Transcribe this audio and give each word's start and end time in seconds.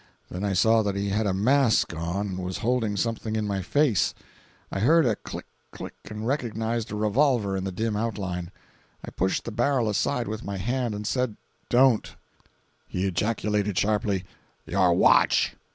Then 0.31 0.43
I 0.43 0.53
saw 0.53 0.81
that 0.81 0.95
he 0.95 1.09
had 1.09 1.27
a 1.27 1.31
mask 1.31 1.93
on 1.95 2.27
and 2.29 2.37
was 2.39 2.57
holding 2.57 2.97
something 2.97 3.35
in 3.35 3.45
my 3.45 3.61
face—I 3.61 4.79
heard 4.79 5.05
a 5.05 5.15
click 5.15 5.45
click 5.69 5.93
and 6.05 6.25
recognized 6.25 6.91
a 6.91 6.95
revolver 6.95 7.55
in 7.55 7.65
dim 7.65 7.95
outline. 7.95 8.49
I 9.05 9.11
pushed 9.11 9.43
the 9.45 9.51
barrel 9.51 9.87
aside 9.87 10.27
with 10.27 10.43
my 10.43 10.57
hand 10.57 10.95
and 10.95 11.05
said: 11.05 11.37
"Don't!" 11.69 12.15
He 12.87 13.05
ejaculated 13.05 13.77
sharply: 13.77 14.23
"Your 14.65 14.91
watch! 14.95 15.55